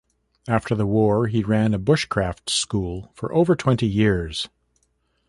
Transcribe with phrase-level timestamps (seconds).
[0.47, 4.49] After the war he ran a bushcraft school for over twenty years.